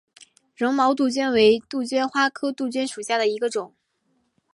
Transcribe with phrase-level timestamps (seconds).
[0.55, 3.75] 绒毛杜鹃为杜鹃花科杜鹃属下的一个种。